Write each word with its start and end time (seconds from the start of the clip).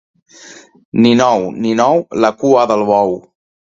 Ninou, 1.03 1.41
ninou, 1.65 2.01
la 2.25 2.33
cua 2.41 2.65
del 2.73 2.87
bou. 2.93 3.15